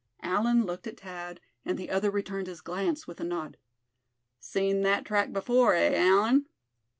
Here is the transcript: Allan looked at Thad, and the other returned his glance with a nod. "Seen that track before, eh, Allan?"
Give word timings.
Allan 0.23 0.65
looked 0.65 0.87
at 0.87 0.99
Thad, 1.01 1.39
and 1.63 1.77
the 1.77 1.91
other 1.91 2.09
returned 2.09 2.47
his 2.47 2.61
glance 2.61 3.05
with 3.05 3.19
a 3.19 3.23
nod. 3.23 3.57
"Seen 4.39 4.81
that 4.81 5.05
track 5.05 5.31
before, 5.31 5.75
eh, 5.75 5.93
Allan?" 5.95 6.47